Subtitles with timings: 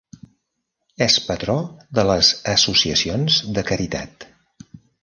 [1.07, 1.59] És patró
[1.99, 4.33] de les associacions de caritat.